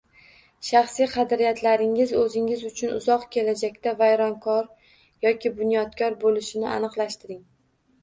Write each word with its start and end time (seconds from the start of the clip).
Shaxsiy 0.69 1.07
qadriyatlaringiz 1.11 2.13
o’zingiz 2.21 2.65
uchun 2.71 2.97
uzoq 3.01 3.29
kelajakda 3.37 3.95
vayronkor 4.03 4.75
yoki 5.29 5.57
bunyodkor 5.63 6.21
bo’lishini 6.29 6.73
aniqlashtiring 6.77 7.43